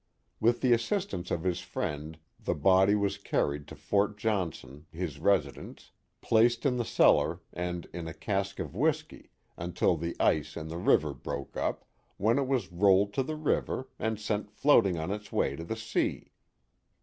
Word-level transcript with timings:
With 0.39 0.61
the 0.61 0.73
assistance 0.73 1.29
of 1.29 1.43
his 1.43 1.59
friend 1.59 2.17
the 2.39 2.55
body 2.55 2.95
was 2.95 3.19
carried 3.19 3.67
to 3.67 3.75
Fort 3.75 4.17
Johnson, 4.17 4.87
his 4.89 5.19
residence, 5.19 5.91
placed 6.21 6.65
in 6.65 6.77
the 6.77 6.83
cellar 6.85 7.39
and 7.53 7.85
in 7.93 8.07
a 8.07 8.13
cask 8.15 8.57
of 8.57 8.73
whiskey 8.73 9.29
until 9.59 9.95
the 9.95 10.15
ice 10.19 10.57
in 10.57 10.69
the 10.69 10.79
river 10.79 11.13
broke 11.13 11.55
up, 11.55 11.85
when 12.17 12.39
it 12.39 12.47
was 12.47 12.71
rolled 12.71 13.13
to 13.13 13.21
the 13.21 13.35
river 13.35 13.89
and 13.99 14.19
sent 14.19 14.49
floating 14.49 14.97
on 14.97 15.11
its 15.11 15.31
way 15.31 15.55
to 15.55 15.63
the 15.63 15.77
sea. 15.77 16.31